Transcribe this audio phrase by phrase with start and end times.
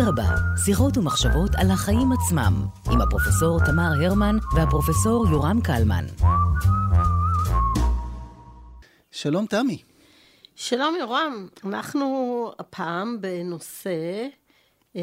[0.00, 0.34] אדרבה,
[0.64, 6.04] שיחות ומחשבות על החיים עצמם, עם הפרופסור תמר הרמן והפרופסור יורם קלמן.
[9.10, 9.82] שלום תמי.
[10.54, 14.26] שלום יורם, אנחנו הפעם בנושא
[14.96, 15.02] אה,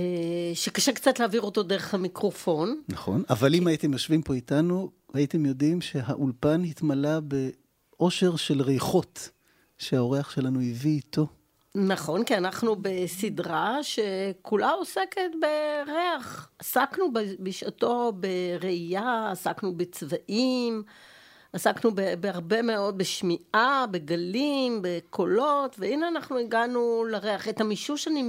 [0.53, 2.81] שקשה קצת להעביר אותו דרך המיקרופון.
[2.89, 9.29] נכון, אבל אם הייתם יושבים פה איתנו, הייתם יודעים שהאולפן התמלא באושר של ריחות
[9.77, 11.27] שהאורח שלנו הביא איתו.
[11.75, 16.49] נכון, כי אנחנו בסדרה שכולה עוסקת בריח.
[16.59, 17.05] עסקנו
[17.39, 20.83] בשעתו בראייה, עסקנו בצבעים,
[21.53, 27.49] עסקנו בהרבה מאוד בשמיעה, בגלים, בקולות, והנה אנחנו הגענו לריח.
[27.49, 28.23] את המישוש אני,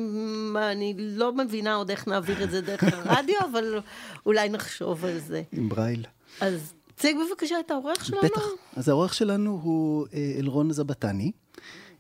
[0.57, 3.81] אני לא מבינה עוד איך נעביר את זה דרך הרדיו, אבל
[4.27, 5.43] אולי נחשוב על זה.
[5.53, 6.05] עם ברייל.
[6.41, 8.23] אז תציג בבקשה את האורח שלנו.
[8.23, 8.43] בטח.
[8.77, 11.33] אז האורח שלנו הוא אה, אלרון זבתני.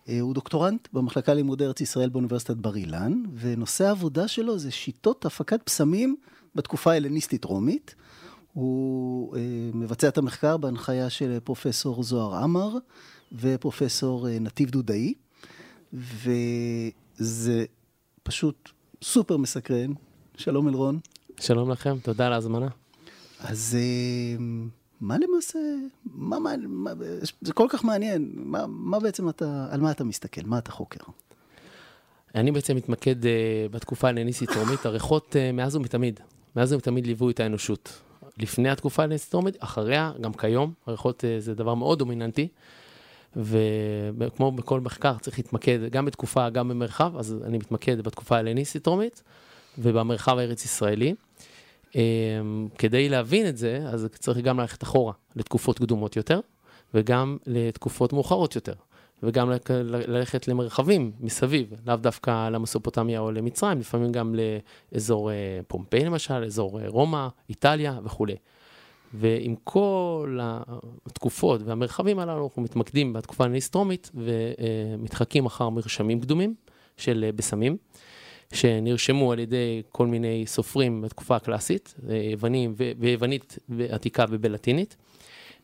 [0.08, 5.26] אה, הוא דוקטורנט במחלקה ללימודי ארץ ישראל באוניברסיטת בר אילן, ונושא העבודה שלו זה שיטות
[5.26, 6.16] הפקת פסמים
[6.54, 7.94] בתקופה ההלניסטית-רומית.
[8.52, 9.40] הוא אה,
[9.74, 12.70] מבצע את המחקר בהנחיה של פרופסור זוהר עמר
[13.32, 15.14] ופרופסור אה, נתיב דודאי,
[15.92, 17.64] וזה
[18.22, 18.70] פשוט
[19.02, 19.92] סופר מסקרן.
[20.36, 20.98] שלום אלרון.
[21.40, 22.68] שלום לכם, תודה על ההזמנה.
[23.40, 23.76] אז
[25.00, 25.58] מה למעשה,
[26.04, 26.90] מה, מה, מה,
[27.40, 31.00] זה כל כך מעניין, מה, מה בעצם אתה, על מה אתה מסתכל, מה אתה חוקר?
[32.34, 33.26] אני בעצם מתמקד uh,
[33.70, 36.20] בתקופה הלניסית טרומית, הריחות uh, מאז ומתמיד,
[36.56, 38.02] מאז ומתמיד ליוו את האנושות.
[38.38, 42.48] לפני התקופה הלניסית טרומית, אחריה, גם כיום, הריחות uh, זה דבר מאוד דומיננטי,
[43.36, 49.22] וכמו בכל מחקר צריך להתמקד גם בתקופה, גם במרחב, אז אני מתמקד בתקופה הלניסית טרומית
[49.78, 51.08] ובמרחב הארץ ישראלי.
[51.08, 51.25] אמ,
[52.78, 56.40] כדי להבין את זה, אז צריך גם ללכת אחורה לתקופות קדומות יותר,
[56.94, 58.74] וגם לתקופות מאוחרות יותר,
[59.22, 59.50] וגם
[59.84, 64.34] ללכת למרחבים מסביב, לאו דווקא למסופוטמיה או למצרים, לפעמים גם
[64.92, 68.36] לאזור אה, פומפיי למשל, אזור אה, רומא, איטליה וכולי.
[69.14, 70.38] ועם כל
[71.06, 76.54] התקופות והמרחבים הללו, אנחנו מתמקדים בתקופה הניסטרומית ומתחקים אחר מרשמים קדומים
[76.96, 77.76] של אה, בשמים.
[78.52, 83.58] שנרשמו על ידי כל מיני סופרים בתקופה הקלאסית, אה, יוונים, ביוונית
[83.90, 84.96] עתיקה ובלטינית.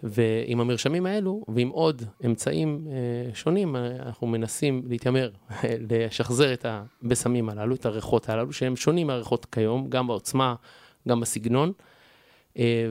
[0.05, 5.31] ועם המרשמים האלו, ועם עוד אמצעים אה, שונים, אה, אנחנו מנסים להתיימר,
[5.91, 10.55] לשחזר את הבשמים הללו, את הריחות הללו, שהם שונים מהריחות כיום, גם בעוצמה,
[11.09, 11.73] גם בסגנון.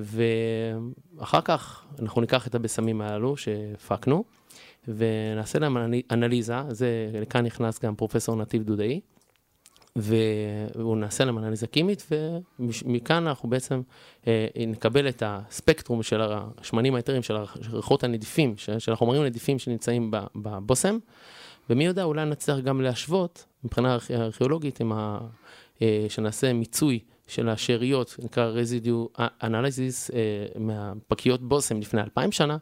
[0.03, 4.23] ואחר כך אנחנו ניקח את הבשמים הללו שהפקנו,
[4.87, 5.77] ונעשה להם
[6.11, 8.99] אנליזה, זה, לכאן נכנס גם פרופסור נתיב דודאי.
[9.95, 12.07] והוא נעשה להם אנליזה קימית,
[12.59, 13.81] ומכאן אנחנו בעצם
[14.27, 20.97] אה, נקבל את הספקטרום של השמנים היתרים, של הריחות הנדיפים, של החומרים הנדיפים שנמצאים בבושם,
[21.69, 25.19] ומי יודע, אולי נצליח גם להשוות מבחינה ארכיאולוגית, ה...
[25.81, 26.99] אה, שנעשה מיצוי
[27.31, 32.57] של השאריות, נקרא residual analysis, אה, מהפקיות בושם לפני אלפיים שנה,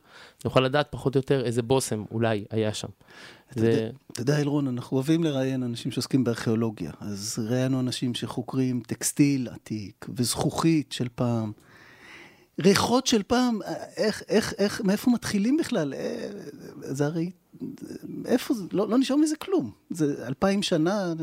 [0.46, 2.88] נוכל לדעת פחות או יותר איזה בושם אולי היה שם.
[3.52, 3.70] אתה, זה...
[3.72, 9.48] יודע, אתה יודע, אלרון, אנחנו אוהבים לראיין אנשים שעוסקים בארכיאולוגיה, אז ראיינו אנשים שחוקרים טקסטיל
[9.52, 11.52] עתיק וזכוכית של פעם.
[12.60, 13.60] ריחות של פעם,
[13.98, 15.94] איך, איך, איך, מאיפה מתחילים בכלל?
[15.94, 16.30] אה,
[16.80, 17.32] זה הרי,
[18.26, 18.64] איפה זה?
[18.72, 19.72] לא, לא נשאר מזה כלום.
[19.90, 21.14] זה אלפיים שנה,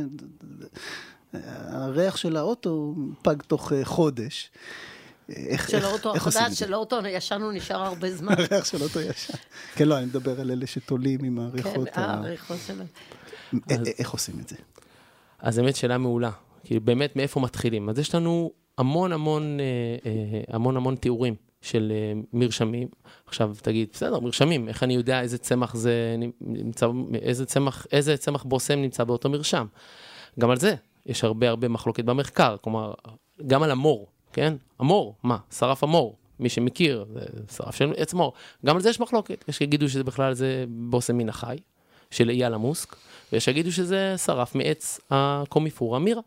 [1.68, 4.50] הריח של האוטו פג תוך אה, חודש.
[5.28, 8.32] איך, של האוטו החדש, של האוטו הישן הוא נשאר הרבה זמן.
[8.32, 9.34] הריח של האוטו ישן.
[9.74, 11.88] כן, לא, אני מדבר על אלה שתולים עם הריחות.
[11.88, 12.86] כן, הריחות שלהם.
[13.98, 14.56] איך עושים את זה?
[15.38, 16.30] אז באמת שאלה מעולה.
[16.64, 17.88] כי באמת, מאיפה מתחילים?
[17.88, 19.64] אז יש לנו המון המון, אה,
[20.10, 21.92] אה, המון המון תיאורים של
[22.32, 22.88] מרשמים.
[23.26, 26.86] עכשיו תגיד, בסדר, מרשמים, איך אני יודע איזה צמח זה נמצא,
[27.22, 29.66] איזה צמח, איזה צמח בושם נמצא באותו מרשם?
[30.40, 30.74] גם על זה
[31.06, 32.94] יש הרבה הרבה מחלוקת במחקר, כלומר,
[33.46, 34.54] גם על המור, כן?
[34.78, 35.36] המור, מה?
[35.50, 36.16] שרף המור.
[36.40, 37.20] מי שמכיר, זה
[37.56, 38.32] שרף של עץ מור.
[38.66, 39.44] גם על זה יש מחלוקת.
[39.48, 41.56] יש שיגידו שזה בכלל זה בושם מן החי,
[42.10, 42.96] של אייל המוסק,
[43.32, 46.20] ויש שיגידו שזה שרף מעץ הקומיפור המירה.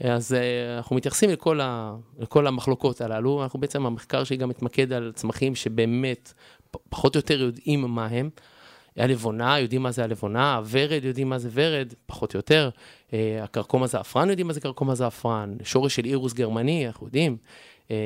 [0.00, 0.36] אז uh,
[0.76, 5.54] אנחנו מתייחסים לכל, ה, לכל המחלוקות הללו, אנחנו בעצם, המחקר שלי גם מתמקד על צמחים
[5.54, 6.32] שבאמת
[6.88, 8.30] פחות או יותר יודעים מה הם.
[8.96, 12.70] הלבונה, יודעים מה זה הלבונה, הוורד, יודעים מה זה ורד, פחות או יותר.
[13.12, 15.56] אה, הכרכום הזעפרן, יודעים מה זה כרכום הזעפרן.
[15.64, 17.36] שורש של אירוס גרמני, אנחנו יודעים.
[17.90, 17.96] אה,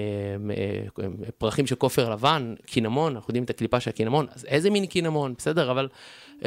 [0.51, 1.07] אה,
[1.39, 5.35] פרחים של כופר לבן, קינמון, אנחנו יודעים את הקליפה של הקינמון, אז איזה מין קינמון,
[5.39, 5.89] בסדר, אבל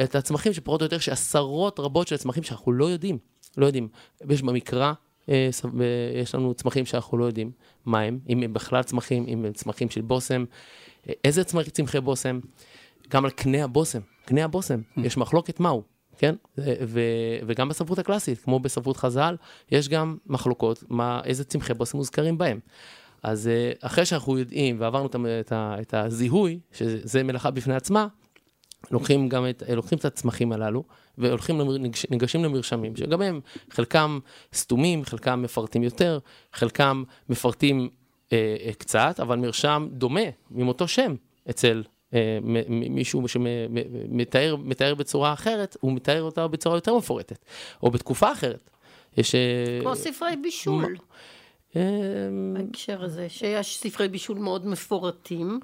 [0.04, 3.18] את הצמחים שפחות או יותר, שעשרות רבות של צמחים שאנחנו לא יודעים,
[3.56, 3.88] לא יודעים.
[4.30, 4.92] יש במקרא,
[6.14, 7.50] יש לנו צמחים שאנחנו לא יודעים
[7.86, 10.44] מה הם, אם הם בכלל צמחים, אם הם צמחים של בושם,
[11.24, 12.40] איזה צמחי בושם,
[13.10, 15.00] גם על קנה הבושם, קנה הבושם, mm.
[15.04, 15.82] יש מחלוקת מהו,
[16.18, 16.34] כן?
[16.58, 17.00] ו,
[17.46, 19.36] וגם בספרות הקלאסית, כמו בספרות חז"ל,
[19.70, 22.60] יש גם מחלוקות, מה, איזה צמחי בושם מוזכרים בהם.
[23.22, 28.06] אז אה, אחרי שאנחנו יודעים ועברנו את, את, את הזיהוי, שזה מלאכה בפני עצמה,
[28.90, 30.84] לוקחים גם את, לוקחים את הצמחים הללו,
[31.18, 33.40] והולכים, ניגש, ניגשים למרשמים, שגם הם,
[33.70, 34.18] חלקם
[34.54, 36.18] סתומים, חלקם מפרטים יותר,
[36.52, 37.88] חלקם מפרטים
[38.32, 40.20] אה, אה, קצת, אבל מרשם דומה,
[40.56, 41.14] עם אותו שם,
[41.50, 41.82] אצל
[42.68, 47.44] מישהו שמתאר בצורה אחרת, הוא מתאר אותה בצורה יותר מפורטת,
[47.82, 48.70] או בתקופה אחרת.
[49.16, 49.34] יש...
[49.34, 50.96] אה, כמו ספרי בישול.
[51.76, 51.82] אה,
[52.54, 55.60] בהקשר הזה, שיש ספרי בישול מאוד מפורטים.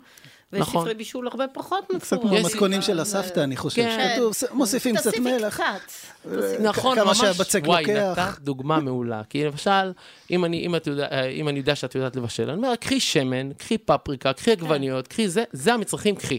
[0.60, 0.80] נכון.
[0.80, 1.98] וספרי בישול הרבה פחות מפורטים.
[2.00, 4.14] קצת כמו המתכונים של הסבתא, אני חושב, כן.
[4.14, 5.60] שכתוב, מוסיפים קצת מלח.
[6.60, 7.20] נכון, ממש,
[7.64, 9.22] וואי, נתת דוגמה מעולה.
[9.28, 9.92] כי למשל,
[10.30, 13.78] אם אני, אם, יודע, אם אני יודע שאת יודעת לבשל, אני אומר, קחי שמן, קחי
[13.78, 14.52] פפריקה, קחי כן.
[14.52, 16.38] עגבניות, קחי זה, זה המצרכים, קחי.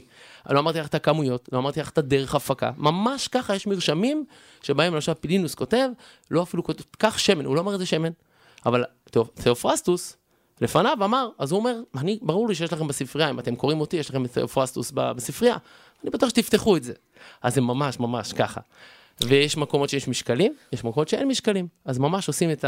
[0.49, 2.71] לא אמרתי לך את הכמויות, לא אמרתי לך את הדרך הפקה.
[2.77, 4.25] ממש ככה יש מרשמים
[4.61, 5.89] שבהם למשל פילינוס כותב,
[6.31, 8.11] לא אפילו כותב, קח שמן, הוא לא אומר איזה שמן.
[8.65, 8.83] אבל
[9.43, 10.17] תיאופרסטוס,
[10.61, 13.97] לפניו אמר, אז הוא אומר, אני, ברור לי שיש לכם בספרייה, אם אתם קוראים אותי,
[13.97, 15.57] יש לכם את תיאופרסטוס בספרייה,
[16.03, 16.93] אני בטוח שתפתחו את זה.
[17.41, 18.61] אז זה ממש ממש ככה.
[19.21, 21.67] ויש מקומות שיש משקלים, יש מקומות שאין משקלים.
[21.85, 22.65] אז ממש עושים את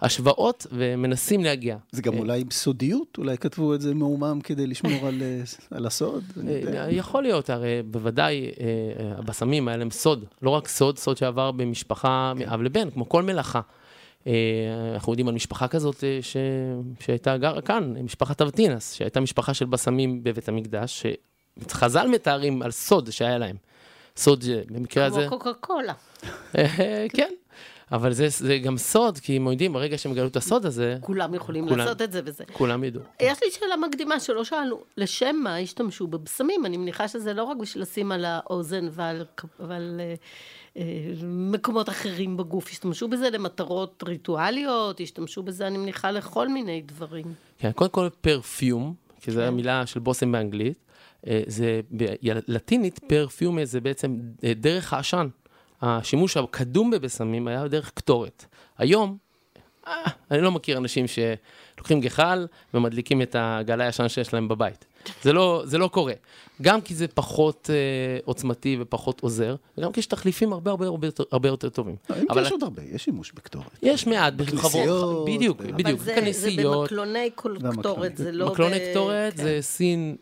[0.00, 1.76] ההשוואות ומנסים להגיע.
[1.92, 3.18] זה גם אולי סודיות?
[3.18, 6.24] אולי כתבו את זה מעומם כדי לשמור על, אה, על הסוד?
[6.48, 10.24] אה, יכול להיות, הרי בוודאי אה, הבשמים היה להם סוד.
[10.42, 12.32] לא רק סוד, סוד שעבר במשפחה.
[12.36, 13.60] מאב לבן, כמו כל מלאכה.
[14.94, 16.36] אנחנו יודעים על משפחה כזאת ש...
[17.00, 21.06] שהייתה גרה כאן, משפחת אבטינס, שהייתה משפחה של בשמים בבית המקדש,
[21.68, 23.56] שחז"ל מתארים על סוד שהיה להם.
[24.16, 25.26] סוד, במקרה הזה...
[25.28, 25.92] כמו קוקה קולה.
[27.16, 27.32] כן,
[27.92, 30.98] אבל זה, זה גם סוד, כי הם יודעים, ברגע שהם יגלו את הסוד הזה...
[31.00, 32.44] כולם יכולים כולם, לעשות את זה וזה.
[32.52, 33.02] כולם ידעו.
[33.20, 36.66] יש לי שאלה מקדימה שלא שאלנו, לשם מה השתמשו בבשמים?
[36.66, 39.24] אני מניחה שזה לא רק בשביל לשים על האוזן ועל,
[39.60, 40.14] ועל אה,
[40.76, 40.82] אה,
[41.24, 47.24] מקומות אחרים בגוף, השתמשו בזה למטרות ריטואליות, השתמשו בזה, אני מניחה, לכל מיני דברים.
[47.58, 49.46] כן, קודם כל פרפיום, כי זו כן.
[49.46, 50.78] המילה של בושם באנגלית.
[51.26, 51.80] אה, זה
[52.48, 55.28] בלטינית פרפיומה זה בעצם אה, דרך העשן.
[55.82, 58.44] השימוש הקדום בבשמים היה דרך קטורת.
[58.78, 59.16] היום,
[59.86, 64.84] אה, אני לא מכיר אנשים שלוקחים גחל ומדליקים את הגלאי הישן שיש להם בבית.
[65.22, 66.12] זה לא, זה לא קורה.
[66.62, 71.06] גם כי זה פחות אה, עוצמתי ופחות עוזר, וגם כי יש תחליפים הרבה הרבה הרבה
[71.06, 71.96] יותר, הרבה יותר טובים.
[72.10, 72.42] לא, אבל...
[72.42, 73.78] יש עוד הרבה, יש שימוש בקטורת.
[73.82, 75.28] יש מעט, בכנסיות.
[75.28, 76.56] בדיוק, בדיוק, זה, כנסיות.
[76.56, 77.30] זה במקלוני
[77.78, 78.52] קטורת, זה לא ב...
[78.52, 79.42] מקלוני קטורת כן.
[79.42, 80.16] זה סין,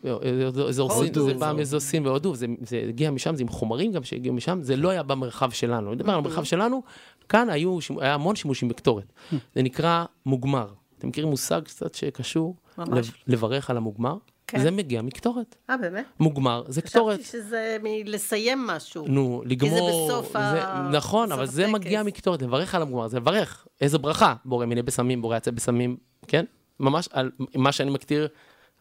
[0.68, 4.04] אזור סין, זה בא מאזור סין והודו, זה, זה הגיע משם, זה עם חומרים גם
[4.04, 5.88] שהגיעו משם, זה לא היה במרחב שלנו.
[5.88, 6.82] אני מדבר על המרחב שלנו,
[7.28, 9.12] כאן היו, היה המון שימושים בקטורת.
[9.54, 10.66] זה נקרא מוגמר.
[10.98, 12.56] אתם מכירים מושג קצת שקשור?
[12.78, 13.12] ממש.
[13.26, 14.16] לברך על המוגמר?
[14.46, 14.58] כן.
[14.58, 15.56] זה מגיע מקטורת.
[15.70, 16.04] אה, באמת?
[16.20, 17.20] מוגמר, זה קטורת.
[17.20, 19.04] חשבתי שזה מלסיים משהו.
[19.08, 19.70] נו, לגמור...
[19.70, 20.88] כי זה בסוף זה, ה...
[20.92, 23.66] נכון, אבל זה מגיע מקטורת, לברך על המוגמר, זה לברך.
[23.80, 24.34] איזה ברכה.
[24.44, 25.96] בורא מיני בסמים, בורא יצא בסמים,
[26.28, 26.44] כן?
[26.80, 28.28] ממש על מה שאני מכתיר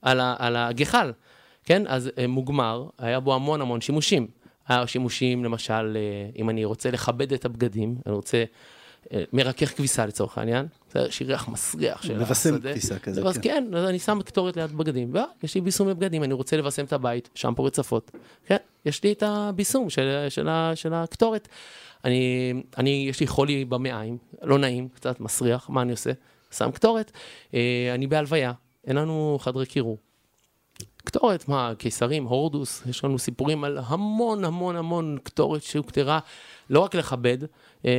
[0.01, 1.11] על, ה, על הגחל,
[1.63, 1.83] כן?
[1.87, 4.27] אז אה, מוגמר, היה בו המון המון שימושים.
[4.67, 8.43] היה שימושים, למשל, אה, אם אני רוצה לכבד את הבגדים, אני רוצה
[9.13, 12.25] אה, מרכך כביסה לצורך העניין, זה ריח מסריח של השדה.
[12.25, 13.41] מבשם כביסה כזה, כן.
[13.41, 16.93] כן, אז אני שם קטורת ליד בגדים, ויש לי ביסום בבגדים, אני רוצה לבשם את
[16.93, 18.11] הבית, שם פה רצפות.
[18.45, 21.47] כן, יש לי את הביסום של, של, של הקטורת.
[22.05, 26.11] אני, אני, יש לי חולי במעיים, לא נעים, קצת מסריח, מה אני עושה?
[26.51, 27.11] שם קטורת.
[27.53, 28.53] אה, אני בהלוויה,
[28.87, 29.97] אין לנו חדרי קירור.
[30.97, 36.19] קטורת, מה, קיסרים, הורדוס, יש לנו סיפורים על המון המון המון קטורת שהוכתרה
[36.69, 37.37] לא רק לכבד,
[37.85, 37.91] אה,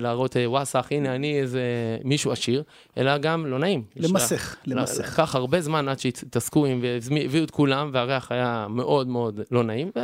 [0.00, 1.62] להראות אה, וואסאח, הנה אני איזה
[2.04, 2.62] מישהו עשיר,
[2.98, 3.82] אלא גם לא נעים.
[3.96, 5.12] למסך, למסך.
[5.12, 9.90] לקח הרבה זמן עד שהתעסקו עם, והביאו את כולם, והריח היה מאוד מאוד לא נעים.
[9.96, 10.00] ו...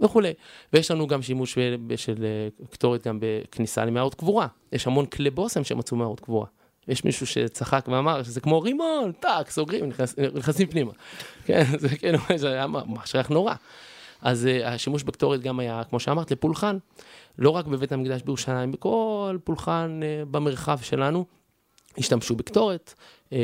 [0.00, 0.32] וכולי.
[0.72, 1.58] ויש לנו גם שימוש
[1.96, 4.46] של אה, קטורת גם בכניסה למערות קבורה.
[4.72, 6.46] יש המון כלי בושם שמצאו מערות קבורה.
[6.88, 10.92] יש מישהו שצחק ואמר שזה כמו רימון, טאק, סוגרים, נכנס, נכנסים פנימה.
[11.46, 13.54] כן, זה כאילו, זה היה ממש ריח נורא.
[14.22, 16.78] אז uh, השימוש בקטורת גם היה, כמו שאמרת, לפולחן.
[17.38, 21.24] לא רק בבית המקדש בירושלים, בכל פולחן uh, במרחב שלנו.
[21.98, 22.94] השתמשו בקטורת,
[23.32, 23.38] אה,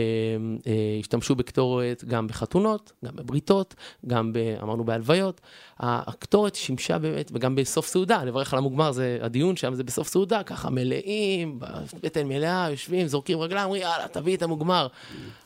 [0.67, 3.75] אה, השתמשו בקטורת גם בחתונות, גם בבריתות,
[4.07, 5.41] גם, ב, אמרנו, בהלוויות.
[5.79, 10.43] הקטורת שימשה באמת, וגם בסוף סעודה, לברך על המוגמר, זה הדיון שם, זה בסוף סעודה,
[10.43, 11.59] ככה מלאים,
[12.03, 14.87] בטן מלאה, יושבים, זורקים רגליים, אומרים, יאללה, תביא את המוגמר.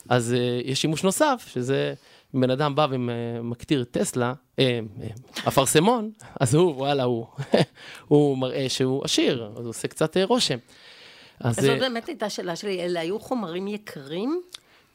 [0.09, 1.93] אז אה, יש שימוש נוסף, שזה...
[2.37, 4.79] אם בן אדם בא ומקטיר טסלה, אה,
[5.47, 7.25] אפרסמון, אז הוא, וואלה, הוא,
[8.07, 10.57] הוא מראה שהוא עשיר, אז הוא עושה קצת רושם.
[11.39, 14.41] אז זאת באמת הייתה שאלה שלי, אלה היו חומרים יקרים?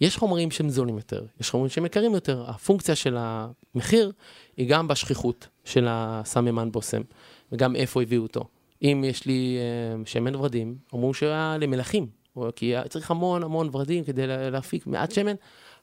[0.01, 2.45] יש חומרים שהם זולים יותר, יש חומרים שהם יקרים יותר.
[2.49, 4.13] הפונקציה של המחיר
[4.57, 7.01] היא גם בשכיחות של הסממן בושם,
[7.53, 8.45] וגם איפה הביאו אותו.
[8.83, 12.07] אם יש לי אה, שמן ורדים, אמרו שהיה למלכים,
[12.57, 15.35] כי צריך המון המון ורדים כדי להפיק מעט שמן,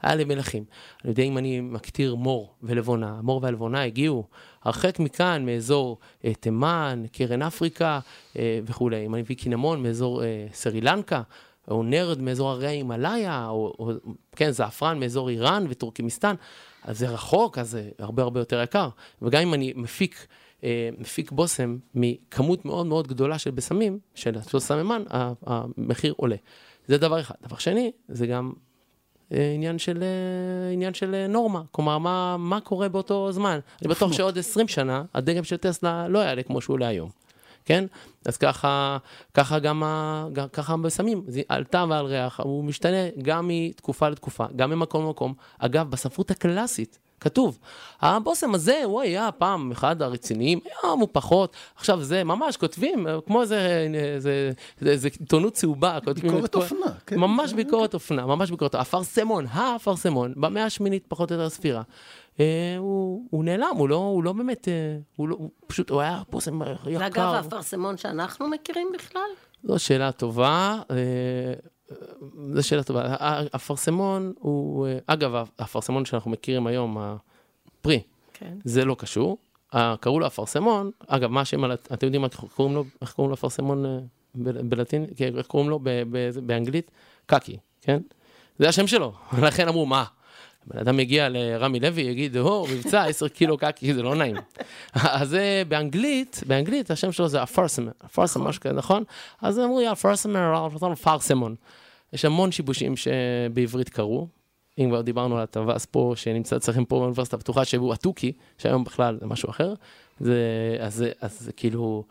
[0.02, 0.64] היה למלכים.
[1.04, 4.24] אני יודע אם אני מקטיר מור ולבונה, המור והלבונה הגיעו
[4.64, 8.00] הרחק מכאן, מאזור אה, תימן, קרן אפריקה
[8.38, 9.06] אה, וכולי.
[9.06, 11.22] אם אני מביא קינמון מאזור אה, סרי לנקה,
[11.68, 13.92] או נרד מאזור הרי ההימאליה, או, או
[14.36, 16.36] כן, זעפרן מאזור איראן וטורקימיסטן,
[16.84, 18.90] אז זה רחוק, אז זה הרבה הרבה יותר יקר.
[19.22, 20.28] וגם אם אני מפיק,
[20.64, 25.04] אה, מפיק בושם מכמות מאוד מאוד גדולה של בשמים, של אותו סממן,
[25.46, 26.36] המחיר עולה.
[26.88, 27.36] זה דבר אחד.
[27.48, 28.54] דבר שני, זה גם
[29.32, 31.62] עניין של, אה, עניין של אה, נורמה.
[31.72, 33.60] כלומר, מה, מה קורה באותו זמן?
[33.82, 37.10] אני בטוח שעוד 20 שנה, הדגם של טסלה לא יעלה כמו שהוא עולה היום.
[37.66, 37.86] כן?
[38.26, 38.98] אז ככה,
[39.34, 39.84] ככה גם,
[40.54, 45.34] ככה בסמים, זה על טעם ועל ריח, הוא משתנה גם מתקופה לתקופה, גם ממקום למקום.
[45.60, 47.60] אגב, בספרות הקלאסית, כתוב,
[48.02, 53.42] הבושם הזה, הוא היה פעם אחד הרציניים, היום הוא פחות, עכשיו זה ממש כותבים, כמו
[53.42, 54.52] איזה, איזה,
[54.86, 56.00] איזה עיתונות צהובה.
[56.16, 57.20] ביקורת אופנה, כן.
[57.20, 61.82] ממש ביקורת אופנה, ממש ביקורת, אפרסמון, האפרסמון, במאה השמינית פחות או יותר הספירה.
[62.40, 66.02] אה, הוא, הוא נעלם, הוא לא, הוא לא באמת, אה, הוא, לא, הוא פשוט, הוא
[66.02, 66.98] היה פוסם יקר.
[67.00, 69.30] זה אגב האפרסמון שאנחנו מכירים בכלל?
[69.64, 70.82] זו שאלה טובה.
[71.92, 71.96] אה,
[72.54, 73.02] זו שאלה טובה.
[73.20, 78.02] האפרסמון הוא, אגב, האפרסמון שאנחנו מכירים היום, הפרי,
[78.34, 78.58] כן.
[78.64, 79.38] זה לא קשור.
[80.00, 83.86] קראו לו אפרסמון, אגב, מה השם, אתם יודעים איך קוראים לו, איך קוראים לו אפרסמון
[84.36, 85.06] בלטין,
[85.38, 85.80] איך קוראים לו
[86.44, 86.92] באנגלית?
[87.26, 88.02] קקי, כן?
[88.60, 89.14] זה השם שלו,
[89.48, 90.06] לכן אמרו, מה?
[90.74, 94.36] בן אדם מגיע לרמי לוי, יגיד, הו, מבצע 10 קילו קקי, זה לא נעים.
[94.94, 99.04] אז זה באנגלית, באנגלית השם שלו זה אפרסמן, אפרסמן, משהו כזה, נכון?
[99.42, 100.52] אז אמרו, יא אפרסמן,
[101.02, 101.56] פרסמון.
[102.14, 104.28] יש המון שיבושים שבעברית קרו.
[104.80, 109.18] אם כבר דיברנו על הטווס פה, שנמצא אצלכם פה באוניברסיטה הפתוחה, שהוא התוכי, שהיום בכלל
[109.20, 109.74] זה משהו אחר.
[110.20, 110.38] זה,
[110.80, 112.04] אז, אז זה כאילו...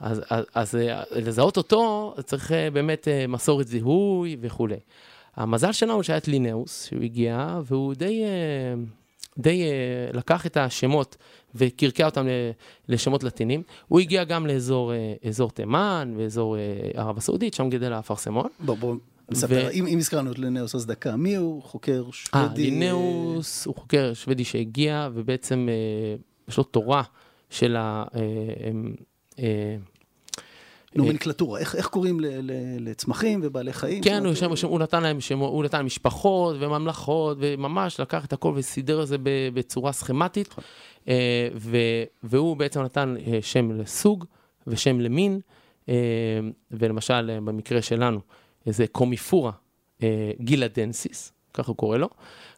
[0.00, 0.78] אז, אז, אז
[1.10, 4.76] לזהות אותו צריך אה, באמת אה, מסורת זיהוי וכולי.
[5.36, 8.74] המזל שלנו שהיה את לינאוס, שהוא הגיע, והוא די, אה,
[9.38, 11.16] די אה, לקח את השמות
[11.54, 12.26] וקרקע אותם
[12.88, 13.62] לשמות לטינים.
[13.88, 16.56] הוא הגיע גם לאזור אה, תימן ואזור
[16.94, 18.48] ערב הסעודית, שם גדל האפרסמון.
[18.60, 18.96] בוא, בוא.
[19.30, 21.62] נספר, אם, אם הזכרנו את לינאוס אז דקה, מי הוא?
[21.62, 22.64] חוקר שוודי?
[22.64, 25.68] אה, לינאוס הוא חוקר שוודי שהגיע ובעצם
[26.48, 27.02] יש לו תורה
[27.50, 28.04] של ה...
[30.98, 34.02] נומנקלטורה, איך, איך קוראים ל, ל, לצמחים ובעלי חיים?
[34.02, 38.52] כן, הוא, שם, הוא נתן להם שמות, הוא נתן משפחות וממלכות, וממש לקח את הכל
[38.56, 39.16] וסידר את זה
[39.54, 40.64] בצורה סכמטית, נכון.
[41.08, 41.76] אה, ו,
[42.22, 44.24] והוא בעצם נתן אה, שם לסוג
[44.66, 45.40] ושם למין,
[45.88, 45.94] אה,
[46.70, 48.20] ולמשל במקרה שלנו,
[48.66, 49.52] זה קומיפורה
[50.40, 52.08] גילדנסיס, ככה הוא קורא לו,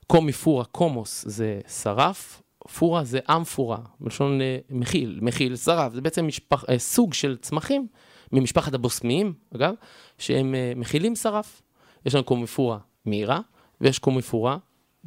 [0.07, 2.43] קומיפורה קומוס זה שרף,
[2.79, 7.87] פורה זה אמפורה, בלשון מכיל, מכיל, שרף, זה בעצם משפח, סוג של צמחים
[8.33, 9.75] ממשפחת הבוסמיים, אגב,
[10.19, 11.63] שהם uh, מכילים שרף.
[12.07, 13.41] יש לנו Commiphora myrrha,
[13.81, 14.57] ויש Commiphora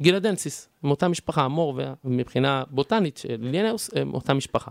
[0.00, 4.70] gileadensis, הם אותה משפחה, המור, מבחינה בוטנית של ליניאוס, הם אותה משפחה.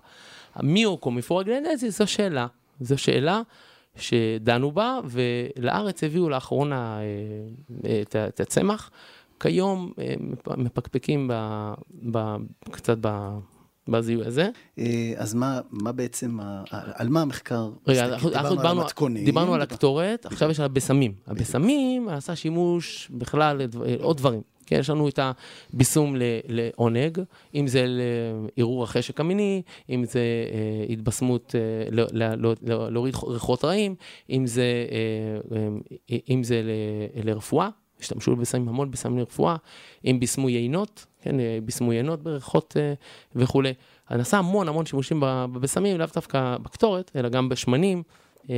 [0.63, 1.97] מי הוא Commiphora gileadensis?
[1.97, 2.47] זו שאלה.
[2.79, 3.41] זו שאלה
[3.95, 6.99] שדנו בה, ולארץ הביאו לאחרונה
[7.69, 8.91] אה, את, את הצמח.
[9.39, 9.91] כיום
[10.57, 11.33] מפקפקים ב,
[12.11, 12.35] ב,
[12.71, 13.37] קצת ב...
[13.87, 14.49] בזיהוי הזה.
[14.79, 16.37] אה, אז מה, מה בעצם,
[16.71, 17.69] על מה המחקר?
[17.87, 19.25] רגע, אנחנו דיברנו, על המתכונים.
[19.25, 21.13] דיברנו על הקטורת, עכשיו יש על הבשמים.
[21.27, 24.41] הבשמים עשה שימוש בכלל לעוד דברים.
[24.65, 25.19] כן, יש לנו את
[25.73, 26.15] הביסום
[26.47, 27.19] לעונג,
[27.55, 32.05] אם זה לערעור החשק המיני, אם זה אה, התבשמות, אה,
[32.61, 33.95] להוריד ריחות רעים,
[34.29, 34.65] אם זה,
[36.29, 36.61] אם זה
[37.23, 39.55] לרפואה, השתמשו בסמים, המון בסמים לרפואה,
[40.05, 42.93] אם ביסמו יינות, כן, ביסמו יינות בריחות אה,
[43.35, 43.73] וכולי.
[44.11, 48.03] נעשה המון המון שימושים בבשמים, לאו דווקא בקטורת, אלא גם בשמנים,
[48.49, 48.55] אה,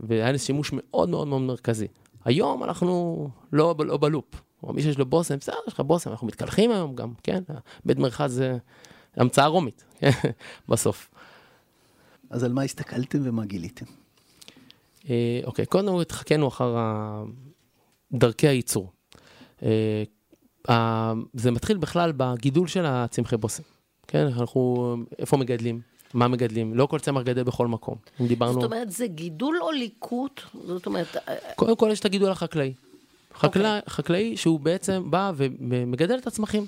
[0.00, 1.86] והיה לזה שימוש מאוד מאוד מאוד מרכזי.
[2.24, 4.42] היום אנחנו לא, לא בלופ.
[4.62, 7.42] או מי שיש לו בושם, בסדר, יש לך בושם, אנחנו מתקלחים היום גם, כן?
[7.84, 8.58] בית מרחץ זה
[9.16, 10.10] המצאה רומית, כן?
[10.68, 11.10] בסוף.
[12.30, 13.86] אז על מה הסתכלתם ומה גיליתם?
[15.10, 16.76] אה, אוקיי, קודם התחכנו אחר
[18.12, 18.92] דרכי הייצור.
[21.34, 23.62] זה מתחיל בכלל בגידול של הצמחי בושם.
[24.06, 25.80] כן, אנחנו, איפה מגדלים?
[26.14, 26.74] מה מגדלים?
[26.74, 27.94] לא כל צמח גדל בכל מקום.
[28.20, 28.52] אם דיברנו...
[28.52, 30.40] זאת אומרת, זה גידול או ליקוט?
[30.66, 31.16] זאת אומרת...
[31.16, 32.72] אה, קודם כל יש את הגידול החקלאי.
[33.34, 33.90] חקלאי, okay.
[33.90, 36.66] חקלאי שהוא בעצם בא ומגדל את הצמחים.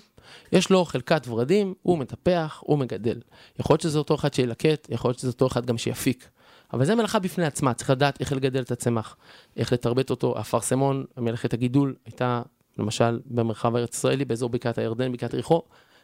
[0.52, 3.20] יש לו חלקת ורדים, הוא מטפח, הוא מגדל.
[3.58, 6.28] יכול להיות שזה אותו אחד שילקט, יכול להיות שזה אותו אחד גם שיפיק.
[6.72, 9.16] אבל זה מלאכה בפני עצמה, צריך לדעת איך לגדל את הצמח,
[9.56, 10.40] איך לתרבט אותו.
[10.40, 12.42] אפרסמון, מלאכת הגידול, הייתה
[12.80, 15.62] למשל במרחב הארץ ישראלי, באזור בקעת הירדן, בקעת ריחו,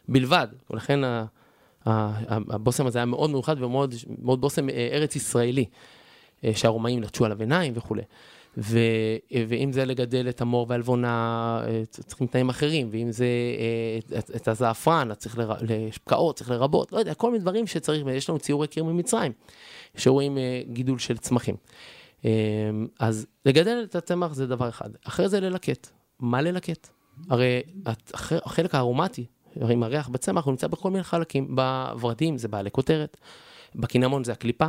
[0.08, 0.48] בלבד.
[0.70, 1.00] ולכן
[1.86, 5.64] הבושם הזה היה מאוד מיוחד ומאוד מאוד בושם ארץ ישראלי,
[6.52, 8.02] שהרומאים לחצו עליו עיניים וכולי.
[8.58, 8.78] ו,
[9.48, 13.26] ואם זה לגדל את המור והלבונה, צריכים תנאים אחרים, ואם זה
[14.18, 15.38] את, את הזעפרן, צריך.
[15.60, 19.32] לפקעות, צריך לרבות, לא יודע, כל מיני דברים שצריך, ויש לנו ציורי קיר ממצרים,
[19.96, 20.38] שרואים
[20.72, 21.56] גידול של צמחים.
[22.98, 24.90] אז לגדל את הצמח זה דבר אחד.
[25.04, 25.90] אחרי זה ללקט.
[26.20, 26.88] מה ללקט?
[27.30, 27.62] הרי
[28.44, 29.26] החלק הארומטי,
[29.70, 31.56] עם הריח בצמח, הוא נמצא בכל מיני חלקים.
[31.56, 33.16] בוורדים זה בעלי כותרת,
[33.74, 34.66] בקינמון זה הקליפה,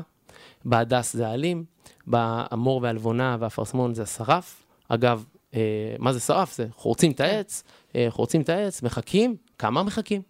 [0.66, 1.66] בהדס זה העלים,
[2.08, 4.64] באמור והלבונה והאפרסמון זה השרף.
[4.90, 6.56] אגב, אה, מה זה שרף?
[6.56, 7.64] זה חורצים את העץ,
[7.96, 9.36] אה, חורצים את העץ, מחכים.
[9.58, 10.22] כמה מחכים?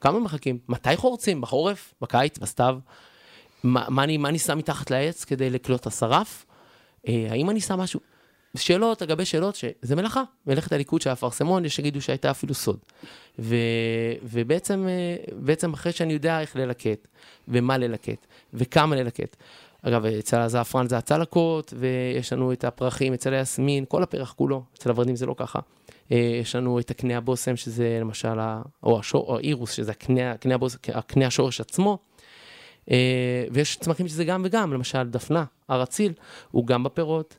[0.00, 0.58] כמה מחכים?
[0.68, 1.40] מתי חורצים?
[1.40, 1.94] בחורף?
[2.00, 2.38] בקיץ?
[2.38, 2.78] בסתיו?
[3.64, 6.46] מה, מה, אני, מה אני שם מתחת לעץ כדי לקלוט את השרף?
[7.08, 8.00] אה, האם אני שם משהו?
[8.56, 12.78] שאלות אגבי שאלות שזה מלאכה, מלאכת הליכוד של האפרסמון, יש שיגידו שהייתה אפילו סוד.
[13.38, 13.56] ו,
[14.22, 14.88] ובעצם
[15.32, 17.08] בעצם אחרי שאני יודע איך ללקט,
[17.48, 19.36] ומה ללקט, וכמה ללקט.
[19.82, 24.90] אגב, אצל הזעפרן זה הצלקות, ויש לנו את הפרחים, אצל היסמין, כל הפרח כולו, אצל
[24.90, 25.58] הוורדים זה לא ככה.
[26.10, 28.38] יש לנו את הקנה הבושם, שזה למשל,
[28.82, 31.98] או, השור, או האירוס, שזה הקנה, הקנה, הבושם, הקנה השורש עצמו.
[33.50, 36.12] ויש צמחים שזה גם וגם, למשל דפנה, הר אציל,
[36.50, 37.36] הוא גם בפירות,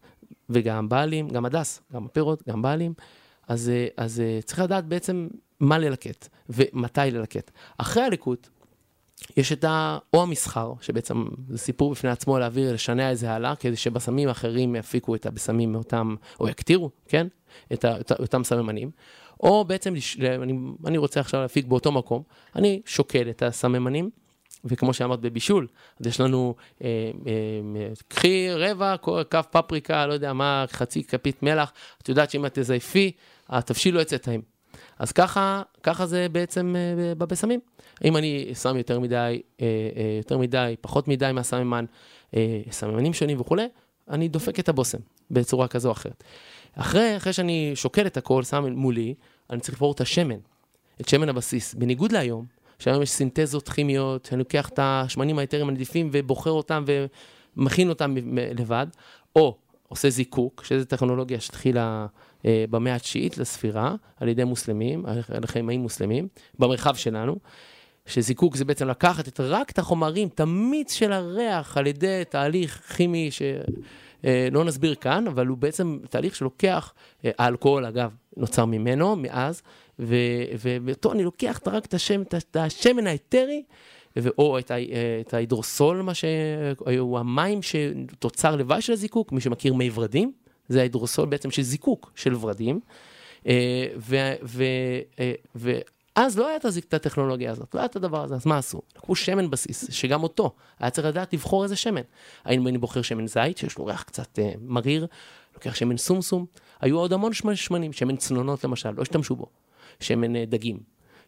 [0.50, 2.94] וגם בעלים, גם הדס, גם הפירות, גם בעלים.
[3.48, 5.28] אז, אז צריך לדעת בעצם
[5.60, 7.52] מה ללקט ומתי ללקט.
[7.78, 8.50] אחרי הליקוט,
[9.38, 9.98] יש את ה...
[10.14, 15.16] או המסחר, שבעצם זה סיפור בפני עצמו להעביר, לשנע איזה הלאה, כדי שבשמים אחרים יפיקו
[15.16, 17.28] את הבשמים מאותם, או יקטירו, כן?
[17.74, 18.92] את, ה, את אותם סממנים.
[19.40, 19.94] או בעצם,
[20.44, 20.54] אני,
[20.86, 22.24] אני רוצה עכשיו להפיק באותו מקום,
[22.56, 24.10] אני שוקל את הסממנים,
[24.65, 25.67] וכמו שאמרת בבישול,
[26.00, 28.96] אז יש לנו, אה, אה, קחי רבע,
[29.29, 33.12] כף פפריקה, לא יודע מה, חצי כפית מלח, את יודעת שאם את תזייפי,
[33.50, 34.41] התבשיל לא יצא טעים.
[35.00, 37.60] אז ככה, ככה זה בעצם אה, בבשמים.
[38.03, 39.41] אם אני שם יותר מדי,
[40.17, 41.86] יותר מדי, פחות מדי מהסממן,
[42.72, 43.68] סממנים שונים וכולי,
[44.09, 44.98] אני דופק את הבושם
[45.31, 46.24] בצורה כזו או אחרת.
[46.75, 49.14] אחרי, אחרי שאני שוקל את הכל, שם מולי,
[49.50, 50.40] אני צריך לבחור את השמן,
[51.01, 51.74] את שמן הבסיס.
[51.74, 52.46] בניגוד להיום,
[52.83, 56.83] שהיום יש סינתזות כימיות, שאני לוקח את השמנים היתרים הנדיפים ובוחר אותם
[57.57, 58.15] ומכין אותם
[58.55, 58.87] לבד,
[59.35, 62.05] או עושה זיקוק, שזו טכנולוגיה שהתחילה
[62.46, 66.27] אה, במאה התשיעית לספירה, על ידי מוסלמים, על חיימאים מוסלמים,
[66.59, 67.35] במרחב שלנו,
[68.05, 72.93] שזיקוק זה בעצם לקחת את, רק את החומרים, את המיץ של הריח, על ידי תהליך
[72.96, 76.93] כימי שלא אה, נסביר כאן, אבל הוא בעצם תהליך שלוקח,
[77.25, 79.61] אה, האלכוהול אגב, נוצר ממנו, מאז,
[80.00, 83.64] ואותו אני לוקח רק את השמן, את השמן האתרי,
[84.38, 84.72] או את,
[85.22, 90.32] את ההידרוסול, מה שהיו המים שתוצר לוואי של הזיקוק, מי שמכיר מי ורדים,
[90.68, 92.79] זה ההידרוסול בעצם של זיקוק של ורדים.
[93.48, 93.86] אה,
[95.56, 98.82] ואז לא הייתה את הטכנולוגיה הזאת, לא היה את הדבר הזה, אז מה עשו?
[98.96, 102.01] לקחו שמן בסיס, שגם אותו, היה צריך לדעת לבחור איזה שמן.
[102.46, 105.08] האם אני בוחר שמן זית, שיש לו ריח קצת uh, מריר,
[105.53, 106.46] לוקח שמן סומסום,
[106.82, 109.46] היו עוד המון שמנים, שמן צנונות למשל, לא השתמשו בו.
[110.00, 110.79] שמן uh, דגים,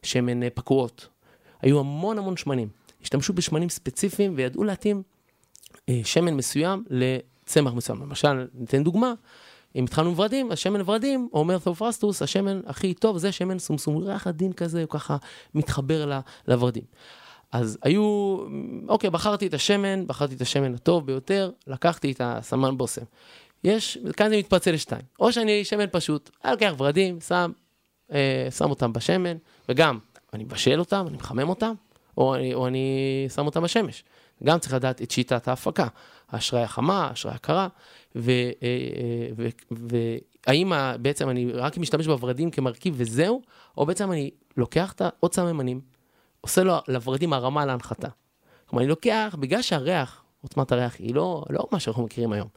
[0.03, 1.07] שמן uh, פקועות,
[1.61, 2.67] היו המון המון שמנים.
[3.01, 5.03] השתמשו בשמנים ספציפיים וידעו להתאים
[5.75, 6.83] uh, שמן מסוים
[7.45, 8.01] צמח מסוים.
[8.01, 9.13] למשל, ניתן דוגמה,
[9.75, 14.27] אם התחלנו ורדים, אז שמן ורדים, אומר תאופרסטוס, השמן הכי טוב זה שמן סומסום, ריח
[14.27, 15.17] עדין כזה, הוא ככה
[15.55, 16.83] מתחבר לוורדים.
[17.51, 18.37] אז היו,
[18.87, 23.01] אוקיי, בחרתי את השמן, בחרתי את השמן הטוב ביותר, לקחתי את הסמן בושם.
[23.63, 25.01] יש, כאן זה מתפצל לשתיים.
[25.19, 27.51] או שאני שמן פשוט, אני לוקח ורדים, שם,
[28.11, 29.37] אה, שם אותם בשמן,
[29.69, 29.99] וגם,
[30.33, 31.73] אני מבשל אותם, אני מחמם אותם,
[32.17, 34.03] או אני, או אני שם אותם בשמש.
[34.43, 35.87] גם צריך לדעת את שיטת ההפקה.
[36.29, 37.67] האשראי החמה, האשראי הקרה,
[39.71, 43.41] והאם בעצם אני רק משתמש בוורדים כמרכיב וזהו,
[43.77, 45.81] או בעצם אני לוקח את עוד סממנים,
[46.41, 48.07] עושה לו לוורדים הרמה להנחתה.
[48.65, 52.47] כלומר, אני לוקח, בגלל שהריח, עוצמת הריח היא לא, לא מה שאנחנו מכירים היום.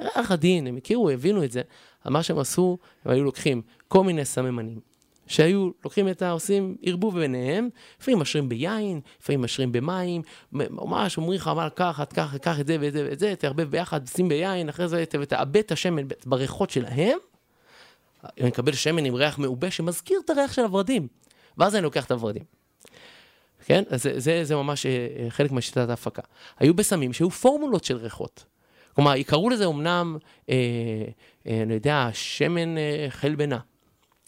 [0.00, 1.62] ריח עדין, הם הכירו, הבינו את זה,
[2.04, 4.80] אז מה שהם עשו, הם היו לוקחים כל מיני סממנים,
[5.26, 6.30] שהיו לוקחים את ה...
[6.30, 7.68] עושים ערבוב ביניהם,
[8.00, 12.76] לפעמים משרים ביין, לפעמים משרים במים, ממש אומרים לך, אבל קח, קח, קח את זה
[12.80, 17.18] ואת זה ואת זה, תערבב ביחד, שים ביין, אחרי זה תעבד את השמן בריחות שלהם,
[18.40, 21.08] אני מקבל שמן עם ריח מעובה שמזכיר את הריח של הוורדים,
[21.58, 22.44] ואז אני לוקח את הוורדים.
[23.64, 23.82] כן?
[23.90, 26.22] אז זה, זה, זה ממש אה, חלק משיטת ההפקה.
[26.58, 28.44] היו בשמים שהיו פורמולות של ריחות.
[28.94, 30.16] כלומר, יקראו לזה אמנם,
[30.50, 30.54] אה,
[31.46, 33.58] אה, אני יודע, שמן אה, חלבנה.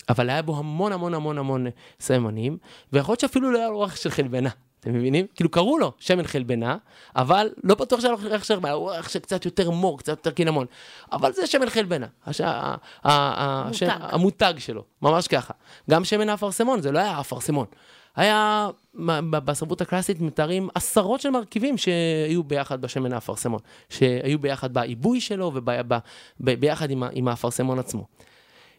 [0.09, 1.67] אבל היה בו המון המון המון המון
[2.01, 2.59] סממנים,
[2.93, 4.51] ויכול להיות שאפילו לא היה לו ריח של חלבנה.
[4.81, 5.27] אתם מבינים?
[5.35, 6.77] כאילו קראו לו שמן חלבנה,
[7.17, 10.09] אבל לא בטוח שהיה לו ריח של חלבנה, הוא ריח של קצת יותר מור, קצת
[10.09, 10.67] יותר קינמון.
[11.13, 12.41] אבל זה שמן חלבנה, הש...
[13.05, 13.89] המותג.
[14.01, 15.55] המותג שלו, ממש ככה.
[15.91, 17.67] גם שמן האפרסמון, זה לא היה אפרסמון.
[18.17, 18.69] היה,
[19.31, 25.53] בסרבות הקלאסית מתארים עשרות של מרכיבים שהיו ביחד בשמן האפרסמון, שהיו ביחד בעיבוי שלו
[26.41, 28.07] וביחד עם, עם האפרסמון עצמו.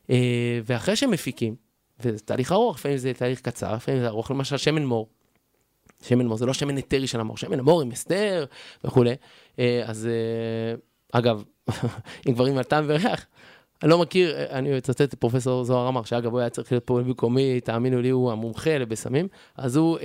[0.10, 1.56] אה, ואחרי שהם מפיקים,
[2.00, 5.08] וזה תהליך ארוך, לפעמים זה תהליך קצר, לפעמים זה ארוך, למשל שמן מור.
[6.08, 8.46] שמן מור זה לא שמן היתרי של המור, שמן המור עם הסתר
[8.84, 9.16] וכולי.
[9.60, 11.44] אה, אז אה, אגב,
[12.28, 13.26] אם כבר על טעם וריח,
[13.84, 17.00] אני לא מכיר, אני אצטט את פרופסור זוהר אמר, שאגב הוא היה צריך להיות פה
[17.00, 19.98] במקומי, תאמינו לי, הוא המומחה לבשמים, אז הוא,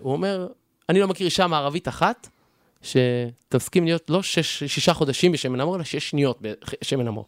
[0.00, 0.48] הוא אומר,
[0.88, 2.28] אני לא מכיר אישה מערבית אחת
[2.82, 7.26] שתסכים להיות לא שש, שישה חודשים בשמן המור, אלא שש שניות בשמן המור.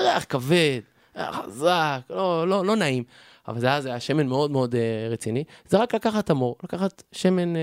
[0.00, 0.80] ריח כבד,
[1.14, 3.04] היה חזק, לא, לא, לא נעים.
[3.48, 5.44] אבל זה היה, שמן מאוד מאוד uh, רציני.
[5.68, 7.58] זה רק לקחת המור, לקחת שמן uh,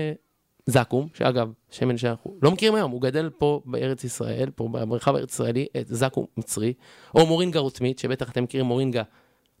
[0.66, 5.32] זקום, שאגב, שמן שאנחנו לא מכירים היום, הוא גדל פה בארץ ישראל, פה במרחב הארץ
[5.32, 6.72] ישראלי, את זקום מצרי,
[7.14, 9.02] או מורינגה רוטמית, שבטח אתם מכירים מורינגה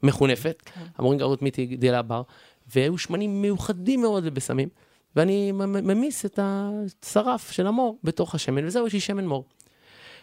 [0.02, 0.80] מחונפת, כן.
[0.96, 2.22] המורינגה רוטמית היא גדלה בר,
[2.74, 4.68] והיו שמנים מיוחדים מאוד לבשמים,
[5.16, 9.44] ואני ממיס את השרף של המור בתוך השמן, וזהו, יש לי שמן מור.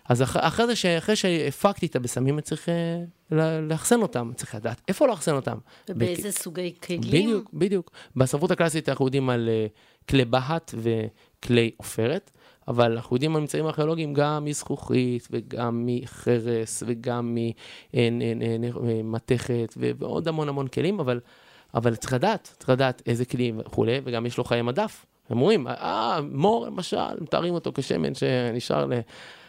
[0.10, 3.36] אז אח, אחרי זה, שאחרי שהפקתי את הבשמים, אני צריך uh,
[3.70, 5.58] לאחסן אותם, צריך לדעת איפה לאחסן אותם.
[5.90, 6.38] ובאיזה בק...
[6.38, 7.02] סוגי כלים?
[7.02, 7.92] בדיוק, בדיוק.
[8.16, 12.32] בספרות הקלאסית אנחנו יודעים על uh, כלי בהת וכלי עופרת,
[12.68, 17.38] אבל אנחנו יודעים על ממצאים ארכיאולוגיים גם מזכוכית וגם מחרס וגם
[17.94, 21.20] ממתכת ועוד המון המון כלים, אבל,
[21.74, 25.06] אבל צריך לדעת, צריך לדעת איזה כלים וכולי, וגם יש לו חיי מדף.
[25.30, 28.94] הם אומרים, אה, מור למשל, מתארים אותו כשמן שנשאר ל...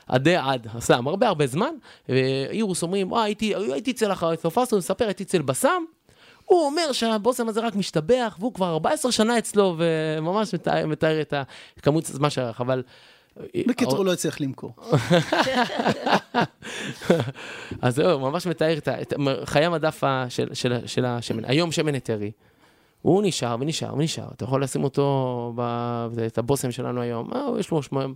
[0.06, 1.74] עדי עד, סתם, הרבה הרבה זמן,
[2.08, 5.82] ואירוס אומרים, אה, הייתי, הייתי אצל החרצופסו, מספר, הייתי אצל בסם,
[6.44, 11.34] הוא אומר שהבושם הזה רק משתבח, והוא כבר 14 שנה אצלו, וממש מתאר, מתאר את
[11.78, 12.82] הכמות הזמן שלך, אבל...
[13.66, 14.72] בקיצור, הוא לא הצליח למכור.
[17.82, 19.12] אז זהו, ממש מתאר את
[19.44, 20.02] חיי המדף
[20.84, 21.44] של השמן.
[21.44, 22.30] היום שמן היתרי.
[23.02, 25.60] הוא נשאר ונשאר ונשאר, אתה יכול לשים אותו, ב...
[26.26, 28.06] את הבושם שלנו היום, אה, יש לו שמונה,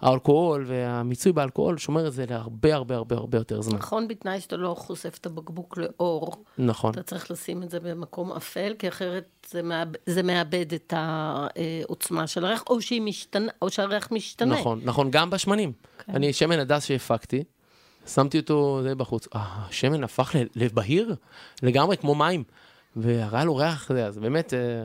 [0.00, 3.78] האלכוהול והמיצוי באלכוהול שומר את זה להרבה הרבה הרבה הרבה יותר זמן.
[3.78, 6.44] נכון, בתנאי שאתה לא חושף את הבקבוק לאור.
[6.58, 6.90] נכון.
[6.90, 9.88] אתה צריך לשים את זה במקום אפל, כי אחרת זה, מאב...
[10.06, 14.60] זה מאבד את העוצמה של הריח, או, משתנה, או שהריח משתנה.
[14.60, 15.72] נכון, נכון, גם בשמנים.
[16.06, 16.14] כן.
[16.14, 17.44] אני, שמן הדס שהפקתי,
[18.06, 21.14] שמתי אותו זה בחוץ, השמן הפך לבהיר
[21.62, 22.44] לגמרי כמו מים.
[23.02, 24.84] והיה לו ריח כזה, אז באמת, אה,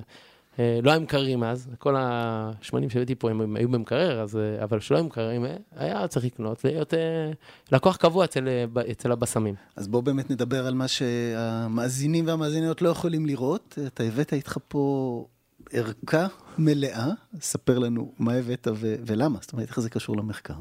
[0.60, 4.64] אה, לא היו מקררים אז, כל השמנים שהבאתי פה הם, הם היו במקרר, אז, אה,
[4.64, 7.32] אבל שלא היו מקררים, אה, היה צריך לקנות, להיות אה,
[7.72, 9.56] לקוח קבוע אצל, אה, אצל הבשמים.
[9.76, 13.80] אז בואו באמת נדבר על מה שהמאזינים והמאזיניות לא יכולים לראות.
[13.88, 15.26] אתה הבאת איתך פה
[15.72, 17.08] ערכה מלאה,
[17.42, 20.54] ספר לנו מה הבאת ו- ולמה, זאת אומרת, איך זה קשור למחקר.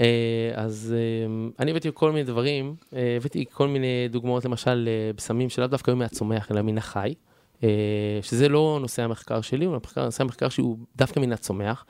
[0.00, 5.48] אה, אז אה, אני הבאתי כל מיני דברים, אה, הבאתי כל מיני דוגמאות למשל בשמים
[5.48, 7.14] שלאו דווקא היו מהצומח אלא מן החי,
[8.22, 11.84] שזה לא נושא המחקר שלי, הוא נושא המחקר שהוא דווקא מן הצומח.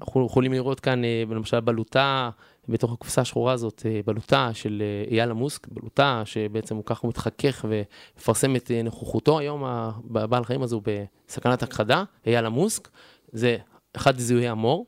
[0.00, 2.30] אנחנו יכולים לראות כאן למשל בלוטה,
[2.68, 8.70] בתוך הקופסה השחורה הזאת, בלוטה של אייל המוסק, בלוטה שבעצם הוא ככה מתחכך ומפרסם את
[8.84, 10.82] נוכחותו היום, הבעל חיים הזה הוא
[11.28, 12.88] בסכנת הכחדה, אייל המוסק,
[13.32, 13.56] זה
[13.96, 14.86] אחד זיהוי המור.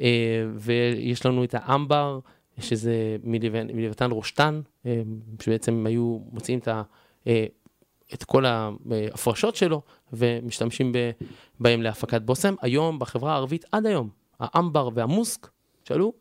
[0.00, 2.18] אה, ויש לנו את האמבר,
[2.60, 5.02] שזה מלוויתן רושטן, אה,
[5.40, 6.82] שבעצם היו מוציאים את, ה,
[7.26, 7.46] אה,
[8.14, 9.82] את כל ההפרשות שלו
[10.12, 10.92] ומשתמשים
[11.60, 12.54] בהם להפקת בושם.
[12.62, 14.08] היום בחברה הערבית, עד היום,
[14.40, 15.48] האמבר והמוסק,
[15.84, 16.12] שאלו,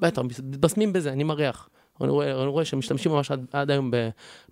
[0.00, 1.68] בטח, מתבשמים בזה, אני מריח.
[2.00, 3.90] אני רואה, אני רואה שמשתמשים ממש עד, עד היום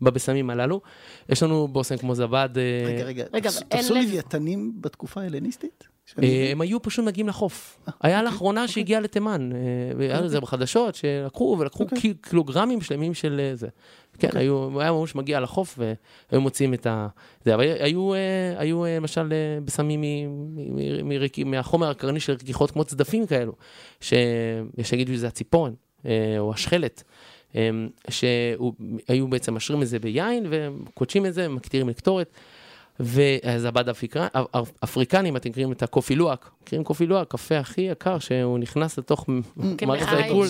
[0.03, 0.81] בבשמים הללו.
[1.29, 2.49] יש לנו בושם כמו זבד.
[2.87, 5.89] רגע, רגע, רגע תפסו לוויתנים בתקופה ההלניסטית?
[6.23, 7.79] אה, הם היו פשוט מגיעים לחוף.
[7.89, 8.75] אה, היה אוקיי, לאחרונה אוקיי.
[8.75, 9.59] שהגיע לתימן, אה,
[10.01, 10.27] היה אוקיי.
[10.27, 11.87] לזה בחדשות, שלקחו ולקחו
[12.21, 13.69] קילוגרמים שלמים של זה.
[14.19, 17.09] כן, הוא היה ממש מגיע לחוף והיו מוצאים את ה...
[17.45, 17.65] זה, אבל
[18.59, 19.33] היו למשל
[19.65, 20.05] בשמים
[21.45, 23.53] מהחומר הקרני של רכיחות כמו צדפים כאלו,
[24.01, 25.73] שיגידו שזה הציפורן
[26.39, 27.03] או השכלת.
[28.11, 32.31] שהיו בעצם משרים את זה ביין וקודשים את זה, מקטירים לקטורת.
[33.01, 33.85] וזבד
[34.85, 39.27] אפריקנים, אתם מכירים את הקופי לואק, מכירים קופי לואק, קפה הכי יקר, שהוא נכנס לתוך
[39.87, 40.47] מערכת העיכול.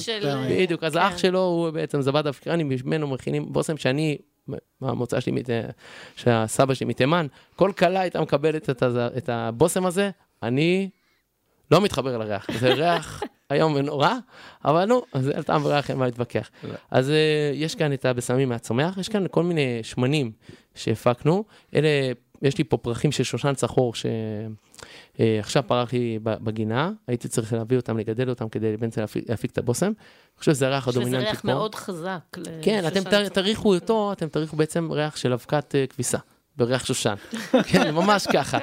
[0.50, 1.18] בדיוק, אז האח כן.
[1.18, 4.18] שלו הוא בעצם זבד אפריקני, ממנו מכינים בושם שאני,
[4.80, 5.42] המוצא שלי,
[6.16, 8.70] שהסבא שלי מתימן, כל כלה הייתה מקבלת
[9.16, 10.10] את הבושם הזה,
[10.42, 10.88] אני
[11.70, 14.14] לא מתחבר לריח, זה ריח היום ונורא,
[14.64, 16.50] אבל נו, זה על טעם וריח אין מה להתווכח.
[16.64, 16.74] לא.
[16.90, 20.32] אז אה, יש כאן את הבשמים מהצומח, יש כאן כל מיני שמנים
[20.74, 21.88] שהפקנו, אלה
[22.42, 27.76] יש לי פה פרחים של שושן צחור שעכשיו אה, פרח לי בגינה, הייתי צריך להביא
[27.76, 29.86] אותם, לגדל אותם כדי בעצם להפיק, להפיק את הבושם.
[29.86, 31.20] אני חושב שזה הריח הדומיננטי פה.
[31.22, 32.38] שזה ריח מאוד חזק.
[32.62, 36.18] כן, אתם תריחו אותו, אתם תריחו בעצם ריח של אבקת uh, כביסה.
[36.58, 37.14] בריח שושן.
[37.70, 38.58] כן, ממש ככה.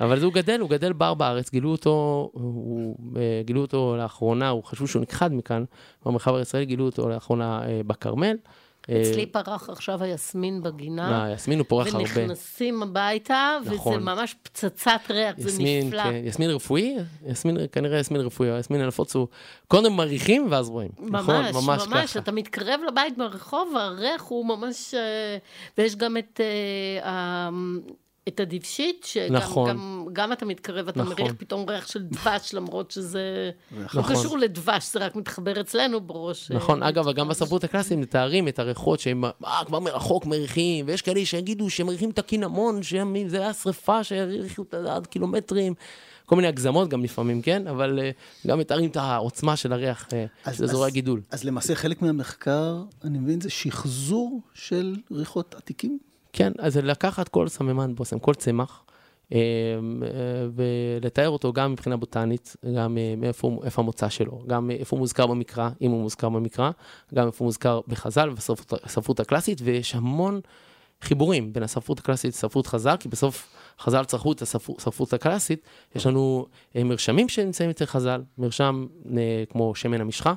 [0.00, 4.64] אבל הוא גדל, הוא גדל בר בארץ, גילו אותו, הוא, אה, גילו אותו לאחרונה, הוא
[4.64, 5.64] חשבו שהוא נכחד מכאן,
[6.06, 8.36] במרחב הישראלי גילו אותו לאחרונה אה, בכרמל.
[9.02, 11.28] אצלי פרח עכשיו היסמין בגינה.
[11.28, 11.98] לא, יסמין הוא פורח הרבה.
[11.98, 13.94] ונכנסים הביתה, נכון.
[13.94, 16.02] וזה ממש פצצת ריח, זה נפלא.
[16.02, 19.28] כן, יסמין רפואי, יסמין, כנראה יסמין רפואי, או יסמין הנפוץ הוא
[19.68, 20.90] קודם מריחים ואז רואים.
[20.98, 21.36] נכון?
[21.36, 22.18] ממש, ממש ממש, ככה.
[22.18, 24.94] אתה מתקרב לבית ברחוב, והריח הוא ממש...
[24.94, 25.36] אה,
[25.78, 26.40] ויש גם את,
[27.04, 27.48] אה,
[28.34, 29.68] את הדבשית, שגם נכון.
[29.70, 31.12] גם, גם אתה מתקרב, אתה נכון.
[31.18, 34.02] מריח פתאום ריח של דבש, למרות שזה לא נכון.
[34.16, 36.50] קשור לדבש, זה רק מתחבר אצלנו בראש.
[36.50, 39.30] אה, נכון, אגב, גם בספרות הקלאסית מתארים את הריחות שהם אה,
[39.66, 45.74] כבר מרחוק מריחים, ויש כאלה שיגידו שמריחים את הקינמון, שזה היה שריפה שהריחו עד קילומטרים.
[46.26, 47.66] כל מיני הגזמות גם לפעמים, כן?
[47.66, 48.10] אבל אה,
[48.46, 51.20] גם מתארים את העוצמה של הריח אה, אז- של אזורי אז- הגידול.
[51.30, 55.98] אז למעשה חלק מהמחקר, אני מבין, זה שחזור של ריחות עתיקים?
[56.32, 58.84] כן, אז לקחת כל סממן בושם, כל צמח,
[59.32, 59.38] אה,
[60.54, 65.26] ולתאר אותו גם מבחינה בוטנית, גם אה, מאיפה איפה המוצא שלו, גם איפה הוא מוזכר
[65.26, 66.70] במקרא, אם הוא מוזכר במקרא,
[67.14, 70.40] גם איפה הוא מוזכר בחז"ל ובספרות הקלאסית, ויש המון
[71.02, 73.48] חיבורים בין הספרות הקלאסית לספרות חז"ל, כי בסוף
[73.80, 75.62] חז"ל צרכו את הספרות הקלאסית,
[75.94, 78.86] יש לנו אה, מרשמים שנמצאים אצל חז"ל, מרשם
[79.50, 80.34] כמו שמן המשחה,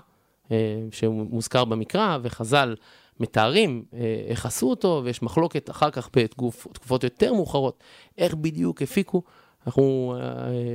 [0.52, 0.58] אה,
[0.92, 2.76] שהוא מוזכר במקרא, וחז"ל
[3.20, 7.84] מתארים אה, איך עשו אותו, ויש מחלוקת אחר כך בתקופות יותר מאוחרות,
[8.18, 9.22] איך בדיוק הפיקו.
[9.68, 10.24] אנחנו אה,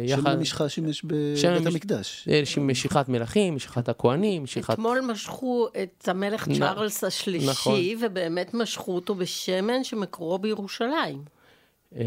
[0.09, 1.09] שם יחד, המשחה שימש שם
[1.55, 2.29] בבית המקדש.
[2.31, 4.74] אה, ש- משיכת מלכים, משיכת הכוהנים, משיכת...
[4.74, 7.81] אתמול משכו את המלך נ- צ'ארלס השלישי, נכון.
[8.01, 11.38] ובאמת משכו אותו בשמן שמקורו בירושלים.
[11.96, 12.03] אה,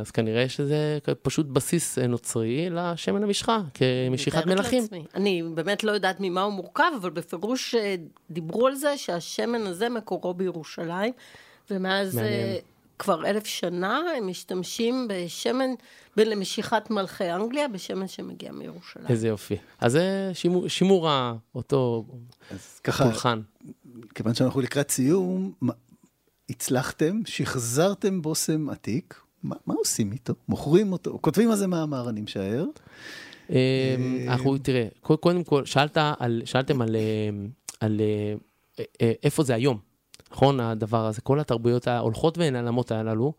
[0.00, 4.82] אז כנראה שזה פשוט בסיס אה, נוצרי לשמן המשחה, כמשיכת מלכים.
[4.82, 5.04] לעצמי.
[5.14, 7.94] אני באמת לא יודעת ממה הוא מורכב, אבל בפירוש אה,
[8.30, 11.12] דיברו על זה שהשמן הזה מקורו בירושלים,
[11.70, 12.56] ומאז מעניין.
[12.98, 15.70] כבר אלף שנה הם משתמשים בשמן,
[16.16, 19.06] ב- למשיכת מלכי אנגליה, בשמן שמגיע מירושלים.
[19.08, 19.56] איזה יופי.
[19.80, 21.08] אז זה שימור, שימור
[21.54, 22.04] אותו
[22.82, 23.40] פולחן.
[24.14, 25.52] כיוון שאנחנו לקראת סיום,
[26.50, 30.34] הצלחתם, שחזרתם בושם עתיק, מה, מה עושים איתו?
[30.48, 31.18] מוכרים אותו?
[31.20, 32.64] כותבים על זה מאמר, אני משער.
[33.50, 33.56] אמ,
[34.28, 37.48] אנחנו, תראה, קו- קודם כל, שאלת על, שאלתם על, אמ,
[37.80, 39.78] על אה, אה, איפה זה היום,
[40.32, 40.60] נכון?
[40.60, 43.32] הדבר הזה, כל התרבויות ההולכות ונעלמות הללו,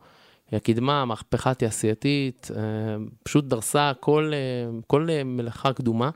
[0.51, 2.61] הקדמה, המהפכה התעשייתית, אה,
[3.23, 6.09] פשוט דרסה כל, אה, כל אה, מלאכה קדומה,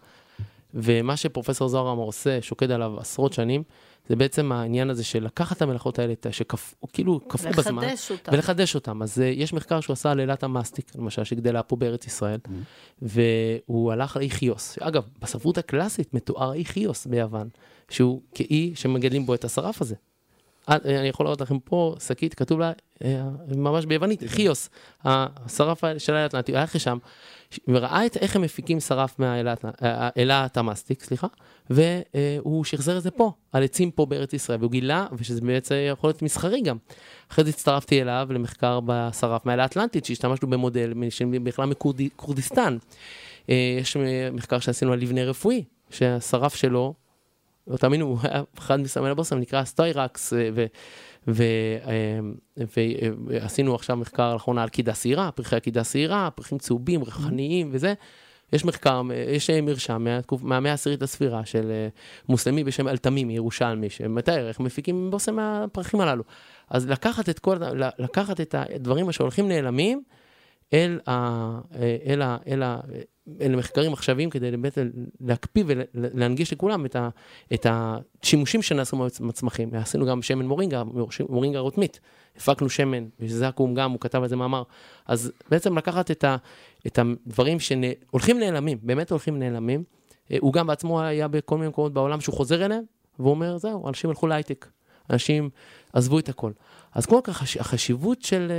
[0.73, 3.63] ומה שפרופסור זוהר אמר עושה, שוקד עליו עשרות שנים,
[4.09, 8.31] זה בעצם העניין הזה של לקחת את המלאכות האלה, שקפאו, כאילו קפאו בזמן, לחדש אותם.
[8.33, 9.01] ולחדש אותם.
[9.01, 12.39] אז uh, יש מחקר שהוא עשה על אילת המאסטיק, למשל, שגדלה פה בארץ ישראל,
[13.01, 14.77] והוא הלך לאיכיוס.
[14.79, 17.49] אגב, בספרות הקלאסית מתואר איכיוס ביוון,
[17.89, 19.95] שהוא כאי שמגדלים בו את השרף הזה.
[20.69, 22.71] אה, אני יכול להראות לכם פה שקית, כתוב לה
[23.03, 23.23] אה,
[23.55, 24.69] ממש ביוונית, איכיוס,
[25.03, 26.97] השרף של הוא הלך לשם,
[27.67, 31.27] וראה את איך הם מפיקים שרף מהאילת המאסטיק, סליחה,
[31.69, 36.07] והוא שחזר את זה פה, על עצים פה בארץ ישראל, והוא גילה, ושזה בעצם יכול
[36.07, 36.77] להיות מסחרי גם.
[37.31, 40.93] אחרי זה הצטרפתי אליו למחקר בשרף מהאלה האטלנטית, שהשתמשנו במודל
[41.43, 42.77] בכלל מכורדיסטן.
[43.49, 43.97] אה, יש
[44.31, 46.93] מחקר שעשינו על לבנה רפואי, שהשרף שלו,
[47.67, 49.63] לא תאמינו, הוא היה אחד מסמל הבושם, נקרא
[51.23, 57.93] סטוירקס, ועשינו עכשיו מחקר לאחרונה על קידה שעירה, פרחי הקידה שעירה, פרחים צהובים, ריחניים וזה.
[58.53, 61.87] יש מחקר, יש מרשם מהתקופ- מהמאה העשירית לספירה של אה,
[62.29, 66.23] מוסלמי בשם אלתמימי, ירושלמי, שמתאר איך מפיקים בושם מהפרחים הללו.
[66.69, 67.57] אז לקחת את כל,
[67.99, 70.03] לקחת את הדברים שהולכים נעלמים,
[70.73, 71.13] אל, ה,
[72.07, 72.79] אל, ה, אל, ה,
[73.41, 74.77] אל המחקרים עכשוויים כדי באמת
[75.21, 77.09] להקפיא ולהנגיש לכולם את, ה,
[77.53, 79.73] את השימושים שנעשו מהצמחים.
[79.73, 80.83] עשינו גם שמן מורינגה,
[81.29, 81.99] מורינגה רוטמית.
[82.37, 84.63] הפקנו שמן, וזה הקום גם, הוא כתב על זה מאמר.
[85.05, 86.35] אז בעצם לקחת את, ה,
[86.87, 89.83] את הדברים שהולכים נעלמים, באמת הולכים נעלמים.
[90.39, 92.83] הוא גם בעצמו היה בכל מיני מקומות בעולם שהוא חוזר אליהם,
[93.19, 94.67] והוא אומר, זהו, אנשים הלכו להייטק.
[95.09, 95.49] אנשים
[95.93, 96.51] עזבו את הכל.
[96.93, 98.51] אז כל כך החשיבות של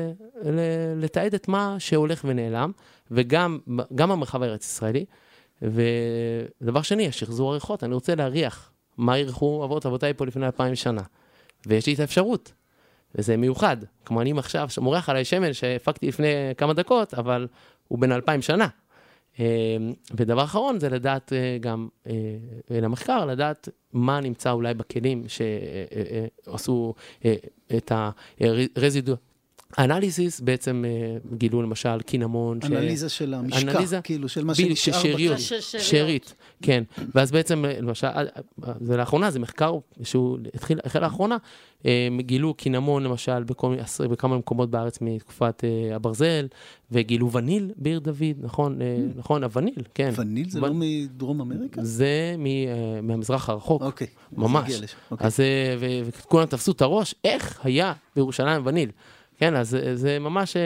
[0.97, 2.73] לתעד את מה שהולך ונעלם,
[3.11, 3.59] וגם
[3.95, 5.05] גם המרחב הארץ ישראלי.
[5.63, 11.03] ודבר שני, השחזור הריחות, אני רוצה להריח מה אירחו אבות אבותיי פה לפני אלפיים שנה.
[11.67, 12.53] ויש לי את האפשרות,
[13.15, 13.77] וזה מיוחד.
[14.05, 17.47] כמו אני עכשיו מורח עליי שמן שהפקתי לפני כמה דקות, אבל
[17.89, 18.69] הוא בן אלפיים שנה.
[20.15, 21.89] ודבר אחרון זה לדעת גם,
[22.71, 26.95] למחקר, לדעת מה נמצא אולי בכלים שעשו
[27.77, 27.93] את
[28.77, 29.15] הרזידו,
[29.79, 32.59] אנליזיס בעצם אה, גילו למשל קינמון.
[32.65, 33.19] אנליזה ש...
[33.19, 35.61] של המשקע, אנליזה, כאילו, של מה שנשאר ששאריות, בקרן.
[35.61, 36.85] ש- שארית, כן.
[37.15, 38.23] ואז בעצם, אה, למשל, אה,
[38.81, 41.37] זה לאחרונה, זה מחקר שהוא התחיל, החל לאחרונה,
[42.21, 43.77] גילו קינמון למשל בכל,
[44.11, 46.47] בכמה מקומות בארץ מתקופת הברזל,
[46.93, 50.11] וגילו וניל בעיר דוד, נכון, אה, נכון, הווניל, כן.
[50.17, 51.85] וניל זה ו- לא מדרום אמריקה?
[51.85, 53.83] זה מ- מהמזרח הרחוק.
[53.83, 54.07] אוקיי.
[54.33, 54.71] זה ממש.
[54.81, 55.27] לשם, אוקיי.
[55.27, 55.41] אז
[55.79, 58.91] ו- וכולם תפסו את הראש, איך היה בירושלים וניל.
[59.41, 60.63] כן, אז זה- ממש אה,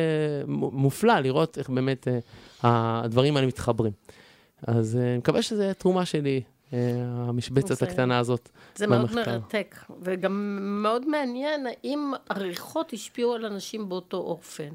[0.73, 2.19] מופלא לראות איך באמת אה,
[3.03, 3.93] הדברים האלה מתחברים.
[4.67, 8.49] אז אה, אני מקווה שזו תרומה שלי, המשבצת זה- הקטנה הזאת.
[8.77, 9.31] זה מאוד במחקר.
[9.39, 14.69] מרתק, וגם מאוד מעניין האם הריחות השפיעו על אנשים באותו אופן.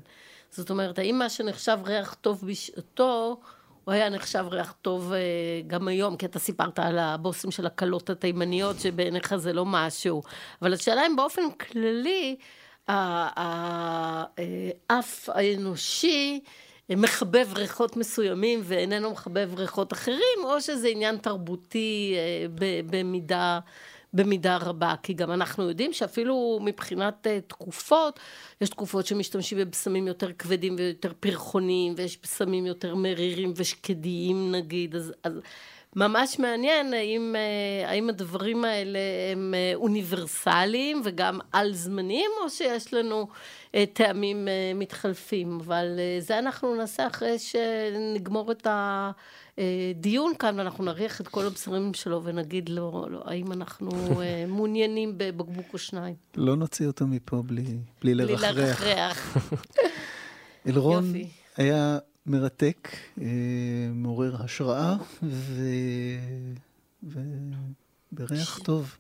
[0.51, 3.39] זאת אומרת, האם מה שנחשב ריח טוב בשעתו,
[3.85, 5.13] הוא היה נחשב ריח טוב
[5.67, 10.21] גם היום, כי אתה סיפרת על הבושם של הכלות התימניות, שבעיניך זה לא משהו.
[10.61, 12.35] אבל השאלה אם באופן כללי,
[14.89, 16.39] האף האנושי
[16.89, 22.45] מחבב ריחות מסוימים ואיננו מחבב ריחות אחרים, או שזה עניין תרבותי אה,
[22.89, 23.59] במידה,
[24.13, 24.95] במידה רבה.
[25.03, 28.19] כי גם אנחנו יודעים שאפילו מבחינת אה, תקופות,
[28.61, 35.13] יש תקופות שמשתמשים בבשמים יותר כבדים ויותר פרחוניים, ויש בשמים יותר מרירים ושקדיים נגיד, אז...
[35.23, 35.33] אז
[35.95, 38.99] ממש מעניין האם, אה, האם הדברים האלה
[39.31, 43.27] הם אה, אוניברסליים וגם על-זמניים, או שיש לנו
[43.75, 45.59] אה, טעמים אה, מתחלפים.
[45.65, 48.67] אבל אה, זה אנחנו נעשה אחרי שנגמור את
[49.57, 55.13] הדיון כאן, ואנחנו נריח את כל הבשרים שלו ונגיד לו, לו האם אנחנו אה, מעוניינים
[55.17, 56.15] בבקבוק או שניים.
[56.35, 58.57] לא נוציא אותו מפה בלי, בלי בלי לרחרח.
[58.57, 59.37] לרחרח.
[60.67, 61.27] אלרון יופי.
[61.57, 61.97] היה
[62.29, 62.89] מרתק,
[63.21, 63.25] אה,
[63.93, 65.63] מעורר השראה, ו...
[67.03, 67.19] ו...
[68.11, 68.97] בריח טוב.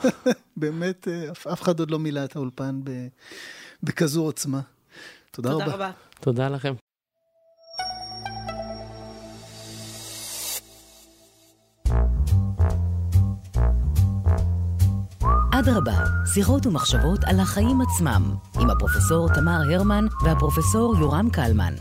[0.56, 2.90] באמת, אה, אף, אף אחד עוד לא מילא את האולפן ב...
[3.82, 4.60] בכזו עוצמה.
[5.30, 5.74] תודה, תודה רבה.
[5.74, 5.90] רבה.
[6.20, 6.74] תודה לכם.
[15.58, 15.94] אדרבה,
[16.34, 21.74] שיחות ומחשבות על החיים עצמם, עם הפרופסור תמר הרמן והפרופסור יורם קלמן.